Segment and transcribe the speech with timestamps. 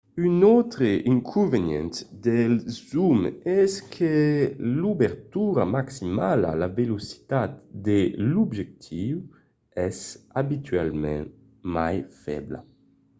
[0.25, 0.81] un autre
[1.13, 1.91] inconvenient
[2.25, 4.15] dels zooms es que
[4.79, 7.51] l'obertura maximala la velocitat
[7.87, 7.99] de
[8.31, 9.15] l'objectiu
[9.87, 9.97] es
[10.41, 11.25] abitualament
[11.75, 12.59] mai febla